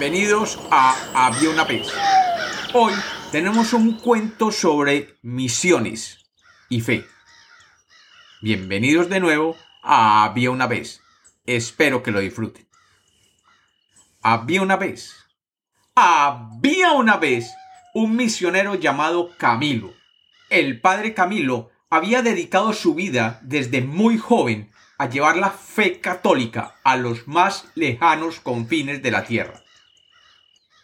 Bienvenidos 0.00 0.58
a 0.70 0.96
Había 1.12 1.50
una 1.50 1.64
vez. 1.64 1.86
Hoy 2.72 2.94
tenemos 3.30 3.74
un 3.74 3.98
cuento 3.98 4.50
sobre 4.50 5.18
misiones 5.20 6.24
y 6.70 6.80
fe. 6.80 7.04
Bienvenidos 8.40 9.10
de 9.10 9.20
nuevo 9.20 9.58
a 9.82 10.24
Había 10.24 10.52
una 10.52 10.66
vez. 10.66 11.02
Espero 11.44 12.02
que 12.02 12.12
lo 12.12 12.20
disfruten. 12.20 12.66
Había 14.22 14.62
una 14.62 14.78
vez. 14.78 15.14
Había 15.94 16.92
una 16.92 17.18
vez 17.18 17.52
un 17.92 18.16
misionero 18.16 18.76
llamado 18.76 19.36
Camilo. 19.36 19.92
El 20.48 20.80
padre 20.80 21.12
Camilo 21.12 21.72
había 21.90 22.22
dedicado 22.22 22.72
su 22.72 22.94
vida 22.94 23.38
desde 23.42 23.82
muy 23.82 24.16
joven 24.16 24.72
a 24.96 25.10
llevar 25.10 25.36
la 25.36 25.50
fe 25.50 26.00
católica 26.00 26.76
a 26.84 26.96
los 26.96 27.28
más 27.28 27.66
lejanos 27.74 28.40
confines 28.40 29.02
de 29.02 29.10
la 29.10 29.24
tierra. 29.24 29.62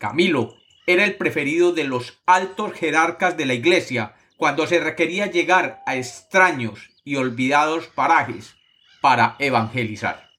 Camilo 0.00 0.56
era 0.86 1.04
el 1.04 1.16
preferido 1.16 1.72
de 1.72 1.84
los 1.84 2.22
altos 2.24 2.72
jerarcas 2.72 3.36
de 3.36 3.44
la 3.44 3.52
Iglesia 3.52 4.14
cuando 4.38 4.66
se 4.66 4.80
requería 4.80 5.26
llegar 5.26 5.82
a 5.84 5.96
extraños 5.96 6.88
y 7.04 7.16
olvidados 7.16 7.88
parajes 7.88 8.56
para 9.02 9.36
evangelizar. 9.38 10.30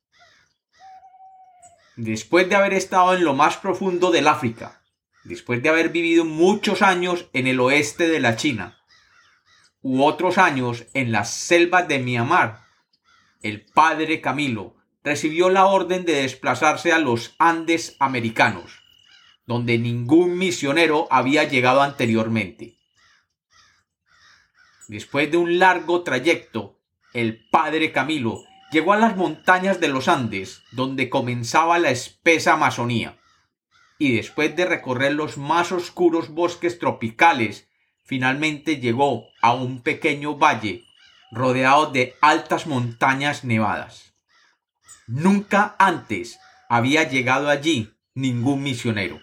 Después 1.95 2.49
de 2.49 2.55
haber 2.55 2.73
estado 2.73 3.13
en 3.13 3.23
lo 3.23 3.35
más 3.35 3.57
profundo 3.57 4.09
del 4.09 4.27
África, 4.27 4.81
después 5.25 5.61
de 5.61 5.69
haber 5.69 5.89
vivido 5.89 6.25
muchos 6.25 6.81
años 6.81 7.27
en 7.31 7.45
el 7.45 7.59
oeste 7.59 8.07
de 8.07 8.19
la 8.19 8.35
China, 8.37 8.79
u 9.83 10.03
otros 10.03 10.39
años 10.39 10.87
en 10.95 11.11
las 11.11 11.35
selvas 11.35 11.87
de 11.87 11.99
Myanmar, 11.99 12.61
el 13.43 13.63
padre 13.63 14.21
Camilo 14.21 14.75
recibió 15.03 15.51
la 15.51 15.67
orden 15.67 16.03
de 16.03 16.23
desplazarse 16.23 16.91
a 16.91 16.97
los 16.97 17.35
Andes 17.37 17.95
americanos, 17.99 18.80
donde 19.51 19.77
ningún 19.77 20.37
misionero 20.37 21.09
había 21.11 21.43
llegado 21.43 21.81
anteriormente. 21.81 22.77
Después 24.87 25.29
de 25.29 25.35
un 25.35 25.59
largo 25.59 26.03
trayecto, 26.03 26.79
el 27.11 27.49
padre 27.49 27.91
Camilo 27.91 28.45
llegó 28.71 28.93
a 28.93 28.97
las 28.97 29.17
montañas 29.17 29.81
de 29.81 29.89
los 29.89 30.07
Andes, 30.07 30.63
donde 30.71 31.09
comenzaba 31.09 31.79
la 31.79 31.89
espesa 31.89 32.53
Amazonía, 32.53 33.19
y 33.99 34.15
después 34.15 34.55
de 34.55 34.63
recorrer 34.63 35.15
los 35.15 35.37
más 35.37 35.73
oscuros 35.73 36.29
bosques 36.29 36.79
tropicales, 36.79 37.67
finalmente 38.05 38.77
llegó 38.77 39.25
a 39.41 39.53
un 39.53 39.81
pequeño 39.81 40.37
valle 40.37 40.85
rodeado 41.29 41.91
de 41.91 42.15
altas 42.21 42.67
montañas 42.67 43.43
nevadas. 43.43 44.13
Nunca 45.07 45.75
antes 45.77 46.39
había 46.69 47.03
llegado 47.09 47.49
allí 47.49 47.91
ningún 48.13 48.63
misionero. 48.63 49.19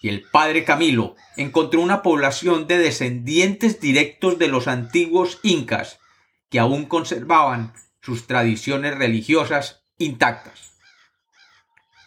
Y 0.00 0.08
el 0.08 0.22
padre 0.22 0.64
Camilo 0.64 1.16
encontró 1.36 1.80
una 1.80 2.02
población 2.02 2.66
de 2.66 2.78
descendientes 2.78 3.80
directos 3.80 4.38
de 4.38 4.48
los 4.48 4.68
antiguos 4.68 5.40
incas 5.42 5.98
que 6.50 6.58
aún 6.58 6.86
conservaban 6.86 7.72
sus 8.00 8.26
tradiciones 8.26 8.96
religiosas 8.96 9.82
intactas. 9.98 10.72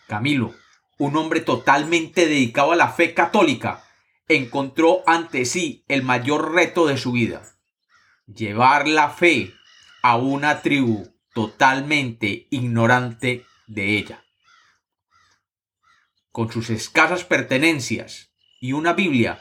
Camilo, 0.07 0.53
un 0.97 1.15
hombre 1.17 1.41
totalmente 1.41 2.27
dedicado 2.27 2.71
a 2.71 2.75
la 2.75 2.89
fe 2.89 3.13
católica, 3.13 3.83
encontró 4.27 5.03
ante 5.05 5.45
sí 5.45 5.83
el 5.87 6.03
mayor 6.03 6.53
reto 6.53 6.87
de 6.87 6.97
su 6.97 7.11
vida 7.11 7.51
llevar 8.35 8.87
la 8.87 9.09
fe 9.09 9.53
a 10.01 10.17
una 10.17 10.61
tribu 10.61 11.07
totalmente 11.33 12.47
ignorante 12.49 13.45
de 13.67 13.97
ella. 13.97 14.23
Con 16.31 16.49
sus 16.49 16.69
escasas 16.69 17.25
pertenencias 17.25 18.31
y 18.61 18.71
una 18.71 18.93
Biblia, 18.93 19.39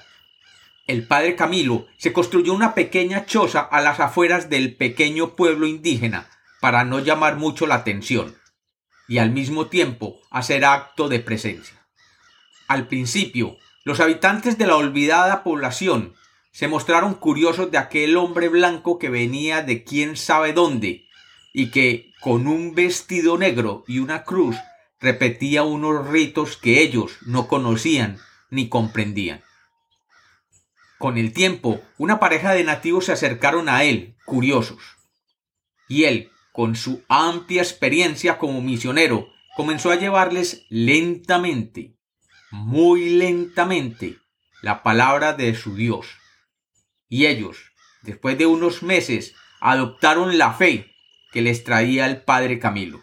el 0.89 1.06
padre 1.06 1.37
Camilo 1.37 1.87
se 1.99 2.12
construyó 2.12 2.53
una 2.53 2.75
pequeña 2.75 3.27
choza 3.27 3.61
a 3.61 3.81
las 3.81 4.01
afueras 4.01 4.51
del 4.51 4.75
pequeño 4.75 5.37
pueblo 5.37 5.69
indígena 5.69 6.28
para 6.61 6.84
no 6.84 6.99
llamar 6.99 7.37
mucho 7.37 7.69
la 7.69 7.77
atención 7.77 8.34
y 9.06 9.19
al 9.19 9.31
mismo 9.31 9.69
tiempo 9.69 10.21
hacer 10.31 10.65
acto 10.65 11.09
de 11.09 11.21
presencia. 11.21 11.87
Al 12.67 12.89
principio, 12.89 13.57
los 13.84 14.01
habitantes 14.01 14.59
de 14.59 14.67
la 14.67 14.77
olvidada 14.77 15.45
población 15.45 16.15
se 16.51 16.67
mostraron 16.67 17.15
curiosos 17.15 17.71
de 17.71 17.78
aquel 17.78 18.17
hombre 18.17 18.49
blanco 18.49 18.99
que 18.99 19.11
venía 19.11 19.62
de 19.62 19.84
quién 19.84 20.17
sabe 20.17 20.53
dónde 20.53 21.07
y 21.53 21.71
que 21.71 22.12
con 22.21 22.49
un 22.49 22.75
vestido 22.75 23.39
negro 23.39 23.84
y 23.87 24.01
una 24.01 24.25
cruz 24.25 24.57
repetía 25.00 25.62
unos 25.62 26.09
ritos 26.09 26.56
que 26.56 26.83
ellos 26.83 27.19
no 27.22 27.49
conocían 27.49 28.19
ni 28.50 28.69
comprendían. 28.69 29.43
Con 30.99 31.16
el 31.16 31.33
tiempo, 31.33 31.81
una 31.99 32.21
pareja 32.21 32.53
de 32.53 32.65
nativos 32.65 33.06
se 33.06 33.12
acercaron 33.12 33.69
a 33.69 33.84
él, 33.84 34.16
curiosos. 34.27 34.83
Y 35.89 36.05
él, 36.05 36.31
con 36.53 36.77
su 36.77 37.03
amplia 37.09 37.62
experiencia 37.62 38.39
como 38.39 38.60
misionero, 38.60 39.28
comenzó 39.56 39.91
a 39.91 39.97
llevarles 39.97 40.66
lentamente, 40.69 41.97
muy 42.50 43.10
lentamente, 43.10 44.19
la 44.62 44.83
palabra 44.83 45.33
de 45.33 45.55
su 45.55 45.75
Dios 45.75 46.06
y 47.10 47.27
ellos, 47.27 47.72
después 48.03 48.39
de 48.39 48.47
unos 48.47 48.83
meses, 48.83 49.34
adoptaron 49.60 50.39
la 50.39 50.55
fe 50.55 50.94
que 51.33 51.43
les 51.43 51.65
traía 51.65 52.06
el 52.06 52.22
padre 52.22 52.59
Camilo. 52.59 53.03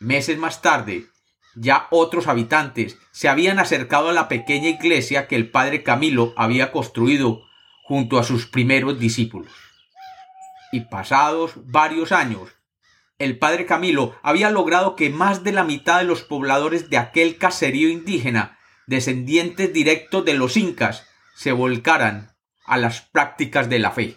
Meses 0.00 0.36
más 0.38 0.60
tarde, 0.62 1.06
ya 1.54 1.86
otros 1.90 2.26
habitantes 2.26 2.98
se 3.12 3.28
habían 3.28 3.58
acercado 3.58 4.10
a 4.10 4.12
la 4.12 4.28
pequeña 4.28 4.68
iglesia 4.68 5.26
que 5.26 5.36
el 5.36 5.50
padre 5.50 5.82
Camilo 5.82 6.34
había 6.36 6.70
construido 6.70 7.42
junto 7.82 8.18
a 8.18 8.24
sus 8.24 8.46
primeros 8.46 9.00
discípulos. 9.00 9.52
Y 10.70 10.80
pasados 10.80 11.52
varios 11.56 12.12
años, 12.12 12.50
el 13.18 13.38
padre 13.38 13.64
Camilo 13.64 14.14
había 14.22 14.50
logrado 14.50 14.96
que 14.96 15.08
más 15.08 15.42
de 15.44 15.52
la 15.52 15.64
mitad 15.64 15.98
de 15.98 16.04
los 16.04 16.22
pobladores 16.22 16.90
de 16.90 16.98
aquel 16.98 17.38
caserío 17.38 17.88
indígena, 17.88 18.58
descendientes 18.86 19.72
directos 19.72 20.24
de 20.26 20.34
los 20.34 20.58
incas, 20.58 21.06
se 21.34 21.52
volcaran 21.52 22.36
a 22.66 22.76
las 22.76 23.00
prácticas 23.00 23.70
de 23.70 23.78
la 23.78 23.92
fe. 23.92 24.16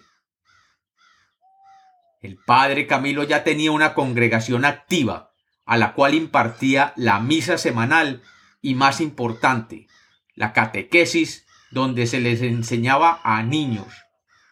El 2.22 2.38
padre 2.45 2.85
Camilo 2.88 3.23
ya 3.23 3.45
tenía 3.45 3.72
una 3.72 3.94
congregación 3.94 4.66
activa, 4.66 5.28
a 5.69 5.78
la 5.78 5.94
cual 5.94 6.16
impartía 6.16 6.94
la 6.96 7.19
misa 7.19 7.59
semanal 7.59 8.24
y 8.59 8.74
más 8.74 9.00
importante, 9.00 9.85
la 10.34 10.52
catequesis, 10.52 11.46
donde 11.69 12.07
se 12.07 12.19
les 12.19 12.41
enseñaba 12.41 13.22
a 13.24 13.44
niños, 13.44 13.85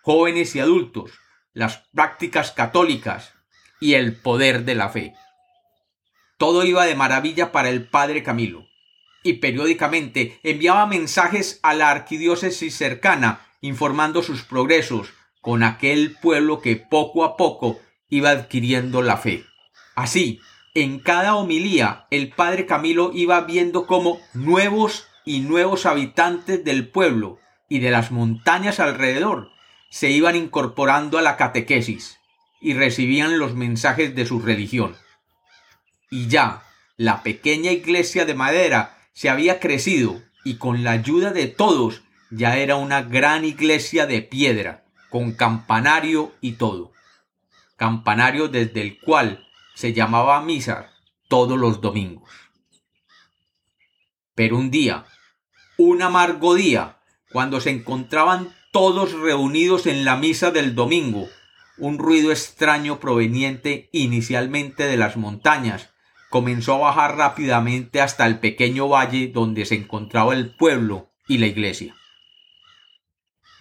jóvenes 0.03 0.55
y 0.55 0.59
adultos 0.59 1.09
las 1.53 1.77
prácticas 1.91 2.51
católicas 2.51 3.33
y 3.79 3.95
el 3.95 4.15
poder 4.15 4.63
de 4.63 4.75
la 4.75 4.89
fe. 4.89 5.15
Todo 6.37 6.63
iba 6.63 6.85
de 6.85 6.93
maravilla 6.93 7.51
para 7.51 7.69
el 7.69 7.89
padre 7.89 8.21
Camilo, 8.21 8.67
y 9.23 9.33
periódicamente 9.33 10.39
enviaba 10.43 10.85
mensajes 10.85 11.59
a 11.63 11.73
la 11.73 11.89
arquidiócesis 11.89 12.75
cercana 12.75 13.41
informando 13.61 14.21
sus 14.21 14.43
progresos 14.43 15.15
con 15.41 15.63
aquel 15.63 16.15
pueblo 16.21 16.61
que 16.61 16.75
poco 16.75 17.25
a 17.25 17.37
poco 17.37 17.79
iba 18.07 18.29
adquiriendo 18.29 19.01
la 19.01 19.17
fe. 19.17 19.45
Así, 19.95 20.41
en 20.77 20.99
cada 20.99 21.33
homilía 21.35 22.05
el 22.11 22.29
padre 22.29 22.67
Camilo 22.67 23.09
iba 23.11 23.41
viendo 23.41 23.87
cómo 23.87 24.19
nuevos 24.35 25.07
y 25.25 25.39
nuevos 25.39 25.87
habitantes 25.87 26.63
del 26.63 26.87
pueblo 26.87 27.39
y 27.67 27.79
de 27.79 27.89
las 27.89 28.11
montañas 28.11 28.79
alrededor 28.79 29.49
se 29.89 30.11
iban 30.11 30.35
incorporando 30.35 31.17
a 31.17 31.23
la 31.23 31.35
catequesis 31.35 32.19
y 32.61 32.75
recibían 32.75 33.39
los 33.39 33.55
mensajes 33.55 34.13
de 34.13 34.27
su 34.27 34.39
religión. 34.39 34.95
Y 36.11 36.27
ya 36.27 36.61
la 36.95 37.23
pequeña 37.23 37.71
iglesia 37.71 38.25
de 38.25 38.35
madera 38.35 38.99
se 39.13 39.29
había 39.29 39.59
crecido 39.59 40.21
y 40.43 40.57
con 40.57 40.83
la 40.83 40.91
ayuda 40.91 41.31
de 41.31 41.47
todos 41.47 42.03
ya 42.29 42.55
era 42.57 42.75
una 42.75 43.01
gran 43.01 43.45
iglesia 43.45 44.05
de 44.05 44.21
piedra, 44.21 44.85
con 45.09 45.31
campanario 45.31 46.33
y 46.39 46.51
todo. 46.51 46.91
Campanario 47.77 48.47
desde 48.47 48.81
el 48.81 48.99
cual 48.99 49.46
se 49.77 49.93
llamaba 49.93 50.41
misa 50.41 50.89
todos 51.27 51.55
los 51.55 51.81
domingos. 51.81 52.31
Pero 54.33 54.57
un 54.57 54.71
día, 54.71 55.05
un 55.77 56.01
amargo 56.01 56.55
día, 56.55 56.97
cuando 57.31 57.61
se 57.61 57.69
encontraban 57.69 58.55
todos 58.71 59.13
reunidos 59.13 59.85
en 59.85 60.03
la 60.03 60.15
misa 60.15 60.49
del 60.49 60.73
domingo, 60.73 61.29
un 61.77 61.99
ruido 61.99 62.31
extraño 62.31 62.99
proveniente 62.99 63.89
inicialmente 63.91 64.85
de 64.85 64.97
las 64.97 65.15
montañas 65.15 65.91
comenzó 66.31 66.73
a 66.73 66.89
bajar 66.89 67.15
rápidamente 67.15 68.01
hasta 68.01 68.25
el 68.25 68.39
pequeño 68.39 68.89
valle 68.89 69.27
donde 69.27 69.65
se 69.65 69.75
encontraba 69.75 70.33
el 70.33 70.55
pueblo 70.55 71.11
y 71.27 71.37
la 71.37 71.45
iglesia 71.45 71.95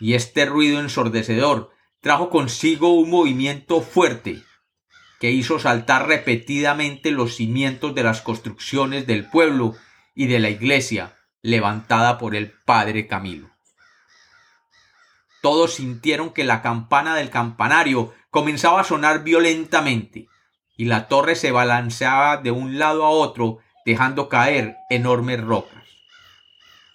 y 0.00 0.14
este 0.14 0.46
ruido 0.46 0.80
ensordecedor 0.80 1.70
trajo 2.00 2.30
consigo 2.30 2.92
un 2.94 3.10
movimiento 3.10 3.80
fuerte 3.80 4.42
que 5.20 5.30
hizo 5.30 5.58
saltar 5.58 6.06
repetidamente 6.06 7.10
los 7.10 7.36
cimientos 7.36 7.94
de 7.94 8.02
las 8.02 8.20
construcciones 8.20 9.06
del 9.06 9.28
pueblo 9.28 9.74
y 10.14 10.26
de 10.26 10.38
la 10.38 10.50
iglesia 10.50 11.16
levantada 11.42 12.18
por 12.18 12.34
el 12.34 12.52
padre 12.64 13.06
Camilo. 13.06 13.50
Todos 15.42 15.74
sintieron 15.74 16.30
que 16.30 16.44
la 16.44 16.60
campana 16.60 17.14
del 17.14 17.30
campanario 17.30 18.12
comenzaba 18.30 18.80
a 18.80 18.84
sonar 18.84 19.22
violentamente 19.22 20.28
y 20.76 20.86
la 20.86 21.08
torre 21.08 21.36
se 21.36 21.52
balanceaba 21.52 22.36
de 22.38 22.50
un 22.50 22.78
lado 22.78 23.04
a 23.04 23.10
otro 23.10 23.58
dejando 23.84 24.28
caer 24.28 24.76
enormes 24.90 25.40
rocas. 25.40 25.84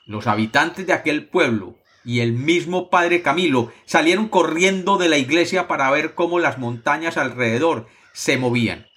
Los 0.06 0.28
habitantes 0.28 0.86
de 0.86 0.94
aquel 0.94 1.28
pueblo 1.28 1.78
y 2.04 2.20
el 2.20 2.34
mismo 2.34 2.90
padre 2.90 3.22
Camilo 3.22 3.72
salieron 3.86 4.28
corriendo 4.28 4.98
de 4.98 5.08
la 5.08 5.18
iglesia 5.18 5.68
para 5.68 5.90
ver 5.92 6.14
cómo 6.16 6.40
las 6.40 6.58
montañas 6.58 7.18
alrededor 7.18 7.88
se 8.14 8.38
movían 8.38 8.88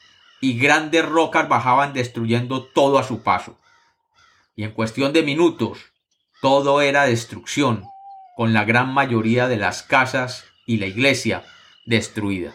y 0.40 0.58
grandes 0.58 1.06
rocas 1.06 1.48
bajaban 1.48 1.92
destruyendo 1.92 2.64
todo 2.64 2.98
a 2.98 3.04
su 3.04 3.22
paso. 3.22 3.58
Y 4.56 4.64
en 4.64 4.72
cuestión 4.72 5.12
de 5.12 5.22
minutos 5.22 5.78
todo 6.42 6.82
era 6.82 7.06
destrucción, 7.06 7.84
con 8.36 8.52
la 8.52 8.64
gran 8.64 8.92
mayoría 8.92 9.48
de 9.48 9.56
las 9.56 9.82
casas 9.82 10.44
y 10.66 10.76
la 10.76 10.86
iglesia 10.86 11.44
destruida. 11.86 12.52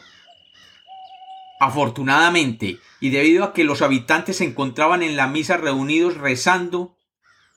Afortunadamente, 1.59 2.79
y 2.99 3.09
debido 3.09 3.43
a 3.43 3.53
que 3.53 3.63
los 3.63 3.81
habitantes 3.81 4.37
se 4.37 4.45
encontraban 4.45 5.03
en 5.03 5.15
la 5.15 5.27
misa 5.27 5.57
reunidos 5.57 6.17
rezando 6.17 6.97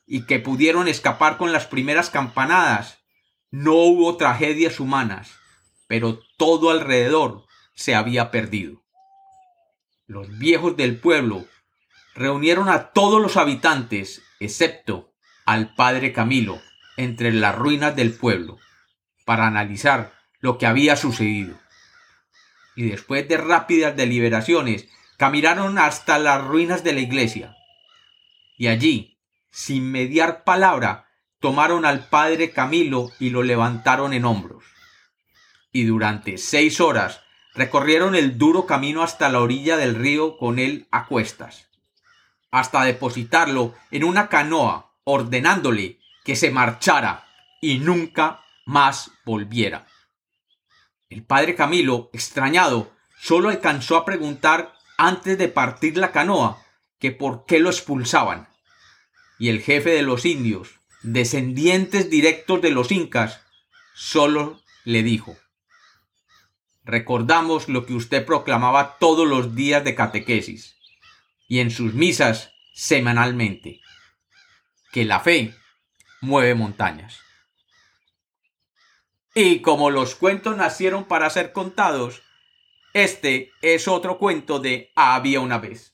y 0.07 0.27
que 0.27 0.39
pudieron 0.39 0.89
escapar 0.89 1.37
con 1.37 1.53
las 1.53 1.67
primeras 1.67 2.11
campanadas, 2.11 2.99
no 3.51 3.75
hubo 3.75 4.17
tragedias 4.17 4.81
humanas, 4.81 5.31
pero 5.87 6.21
todo 6.37 6.71
alrededor 6.71 7.45
se 7.75 7.95
había 7.95 8.31
perdido. 8.31 8.82
Los 10.13 10.39
viejos 10.39 10.77
del 10.77 10.99
pueblo 10.99 11.47
reunieron 12.15 12.69
a 12.69 12.91
todos 12.91 13.19
los 13.19 13.39
habitantes, 13.39 14.23
excepto 14.41 15.15
al 15.47 15.75
padre 15.75 16.13
Camilo, 16.13 16.61
entre 16.99 17.33
las 17.33 17.55
ruinas 17.55 17.97
del 17.97 18.13
pueblo, 18.13 18.59
para 19.25 19.47
analizar 19.47 20.13
lo 20.41 20.59
que 20.59 20.67
había 20.67 20.97
sucedido. 20.97 21.59
Y 22.77 22.91
después 22.91 23.27
de 23.27 23.39
rápidas 23.39 23.97
deliberaciones, 23.97 24.87
caminaron 25.17 25.79
hasta 25.79 26.19
las 26.19 26.45
ruinas 26.45 26.85
de 26.85 26.93
la 26.93 27.01
iglesia. 27.01 27.57
Y 28.59 28.67
allí, 28.67 29.19
sin 29.51 29.91
mediar 29.91 30.45
palabra, 30.45 31.09
tomaron 31.41 31.87
al 31.87 32.07
padre 32.11 32.51
Camilo 32.51 33.11
y 33.19 33.31
lo 33.31 33.43
levantaron 33.43 34.13
en 34.13 34.27
hombros. 34.27 34.63
Y 35.73 35.85
durante 35.85 36.37
seis 36.37 36.83
horas 36.83 37.23
recorrieron 37.55 38.15
el 38.15 38.39
duro 38.39 38.67
camino 38.67 39.03
hasta 39.03 39.29
la 39.29 39.41
orilla 39.41 39.77
del 39.77 39.95
río 39.95 40.37
con 40.39 40.59
él 40.59 40.87
a 40.91 41.07
cuestas, 41.07 41.69
hasta 42.51 42.85
depositarlo 42.85 43.75
en 43.91 44.05
una 44.05 44.29
canoa, 44.29 44.93
ordenándole 45.05 45.99
que 46.25 46.37
se 46.37 46.51
marchara 46.51 47.27
y 47.61 47.79
nunca 47.79 48.45
más 48.65 49.11
volviera. 49.25 49.87
El 51.11 51.25
padre 51.25 51.55
Camilo, 51.55 52.11
extrañado, 52.13 52.93
solo 53.21 53.51
alcanzó 53.51 53.97
a 53.97 54.05
preguntar 54.05 54.75
antes 54.97 55.37
de 55.37 55.49
partir 55.49 55.97
la 55.99 56.13
canoa 56.13 56.63
que 56.99 57.13
por 57.13 57.45
qué 57.45 57.59
lo 57.59 57.69
expulsaban. 57.69 58.49
Y 59.39 59.49
el 59.49 59.61
jefe 59.61 59.91
de 59.91 60.03
los 60.03 60.25
indios, 60.25 60.81
descendientes 61.03 62.09
directos 62.09 62.63
de 62.63 62.71
los 62.71 62.93
incas, 62.93 63.41
solo 63.95 64.61
le 64.85 65.03
dijo 65.03 65.37
Recordamos 66.85 67.69
lo 67.69 67.87
que 67.87 67.95
usted 67.95 68.27
proclamaba 68.27 68.97
todos 68.99 69.27
los 69.27 69.55
días 69.55 69.85
de 69.85 69.95
catequesis 69.95 70.77
y 71.47 71.61
en 71.61 71.71
sus 71.71 71.95
misas 71.95 72.53
semanalmente, 72.75 73.81
que 74.91 75.05
la 75.05 75.21
fe 75.21 75.55
mueve 76.21 76.55
montañas. 76.55 77.21
Y 79.35 79.61
como 79.61 79.91
los 79.91 80.15
cuentos 80.15 80.57
nacieron 80.57 81.05
para 81.05 81.31
ser 81.31 81.53
contados, 81.53 82.23
este 82.93 83.53
es 83.63 83.89
otro 83.89 84.19
cuento 84.19 84.59
de 84.59 84.93
Había 84.95 85.41
una 85.41 85.59
vez. 85.59 85.92